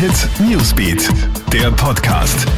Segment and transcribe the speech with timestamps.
[0.00, 1.10] Hit Newsbeat,
[1.52, 2.48] der Podcast.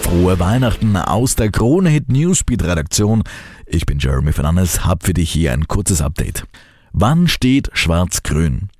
[0.00, 3.22] Frohe Weihnachten aus der Krone Hit Newsbeat Redaktion.
[3.64, 6.48] Ich bin Jeremy Fernandes, hab für dich hier ein kurzes Update.
[6.92, 8.70] Wann steht Schwarz-Grün?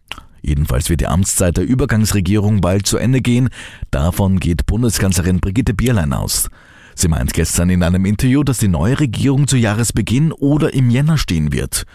[0.42, 3.48] Jedenfalls wird die Amtszeit der Übergangsregierung bald zu Ende gehen.
[3.92, 6.50] Davon geht Bundeskanzlerin Brigitte Bierlein aus.
[6.96, 11.16] Sie meint gestern in einem Interview, dass die neue Regierung zu Jahresbeginn oder im Jänner
[11.16, 11.86] stehen wird.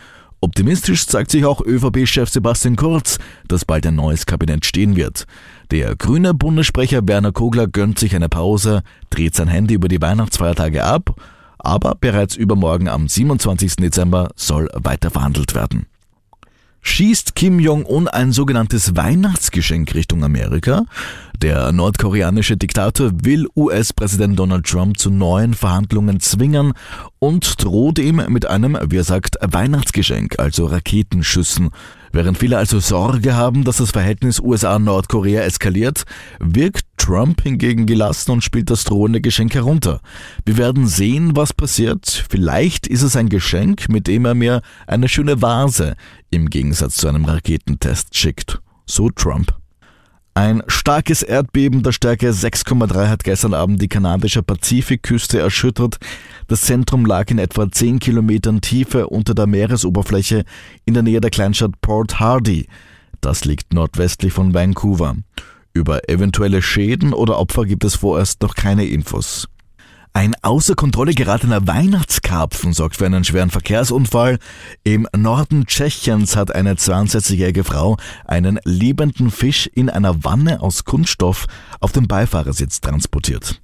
[0.43, 5.25] Optimistisch zeigt sich auch ÖVP-Chef Sebastian Kurz, dass bald ein neues Kabinett stehen wird.
[5.69, 10.83] Der grüne Bundessprecher Werner Kogler gönnt sich eine Pause, dreht sein Handy über die Weihnachtsfeiertage
[10.83, 11.15] ab,
[11.59, 13.75] aber bereits übermorgen am 27.
[13.75, 15.85] Dezember soll weiter verhandelt werden.
[16.83, 20.85] Schießt Kim Jong-un ein sogenanntes Weihnachtsgeschenk Richtung Amerika?
[21.41, 26.73] Der nordkoreanische Diktator will US-Präsident Donald Trump zu neuen Verhandlungen zwingen
[27.19, 31.69] und droht ihm mit einem, wie er sagt, Weihnachtsgeschenk, also Raketenschüssen.
[32.11, 36.03] Während viele also Sorge haben, dass das Verhältnis USA-Nordkorea eskaliert,
[36.39, 40.01] wirkt Trump hingegen gelassen und spielt das drohende Geschenk herunter.
[40.45, 42.25] Wir werden sehen, was passiert.
[42.29, 45.95] Vielleicht ist es ein Geschenk, mit dem er mir eine schöne Vase
[46.29, 48.61] im Gegensatz zu einem Raketentest schickt.
[48.85, 49.51] So Trump.
[50.35, 55.97] Ein starkes Erdbeben der Stärke 6,3 hat gestern Abend die kanadische Pazifikküste erschüttert.
[56.47, 60.45] Das Zentrum lag in etwa 10 Kilometern Tiefe unter der Meeresoberfläche
[60.85, 62.67] in der Nähe der Kleinstadt Port Hardy.
[63.21, 65.15] Das liegt nordwestlich von Vancouver.
[65.73, 69.47] Über eventuelle Schäden oder Opfer gibt es vorerst noch keine Infos.
[70.13, 74.39] Ein außer Kontrolle geratener Weihnachtskarpfen sorgt für einen schweren Verkehrsunfall.
[74.83, 81.45] Im Norden Tschechiens hat eine 62-jährige Frau einen lebenden Fisch in einer Wanne aus Kunststoff
[81.79, 83.61] auf dem Beifahrersitz transportiert.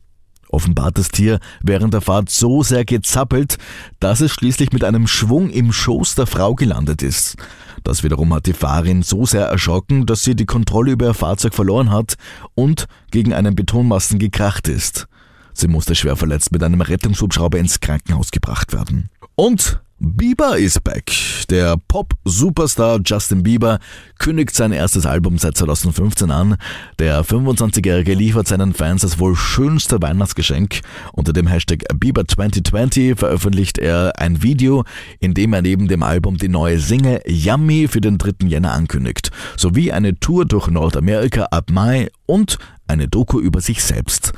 [0.57, 3.59] Offenbar hat das Tier während der Fahrt so sehr gezappelt,
[3.99, 7.35] dass es schließlich mit einem Schwung im Schoß der Frau gelandet ist.
[7.83, 11.53] Das wiederum hat die Fahrerin so sehr erschrocken, dass sie die Kontrolle über ihr Fahrzeug
[11.53, 12.15] verloren hat
[12.55, 15.07] und gegen einen Betonmasten gekracht ist.
[15.53, 19.11] Sie musste schwer verletzt mit einem Rettungshubschrauber ins Krankenhaus gebracht werden.
[19.35, 21.11] Und Bieber is back.
[21.49, 23.79] Der Pop-Superstar Justin Bieber
[24.19, 26.57] kündigt sein erstes Album seit 2015 an.
[26.99, 30.81] Der 25-Jährige liefert seinen Fans das wohl schönste Weihnachtsgeschenk.
[31.13, 34.83] Unter dem Hashtag Bieber 2020 veröffentlicht er ein Video,
[35.19, 38.45] in dem er neben dem Album die neue Single Yummy für den 3.
[38.47, 44.33] Jänner ankündigt, sowie eine Tour durch Nordamerika ab Mai und eine Doku über sich selbst.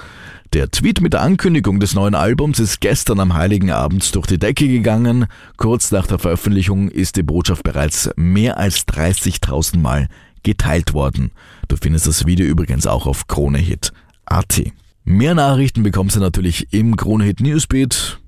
[0.53, 4.39] Der Tweet mit der Ankündigung des neuen Albums ist gestern am Heiligen Abend durch die
[4.39, 5.27] Decke gegangen.
[5.57, 10.07] Kurz nach der Veröffentlichung ist die Botschaft bereits mehr als 30.000 Mal
[10.41, 11.29] geteilt worden.
[11.67, 14.63] Du findest das Video übrigens auch auf KroneHit.at.
[15.03, 18.19] Mehr Nachrichten bekommst du natürlich im KroneHit Newsbeat,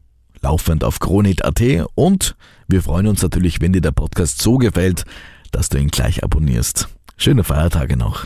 [0.43, 2.35] laufend auf KroneHit.at und
[2.67, 5.05] wir freuen uns natürlich, wenn dir der Podcast so gefällt,
[5.51, 6.87] dass du ihn gleich abonnierst.
[7.17, 8.25] Schöne Feiertage noch.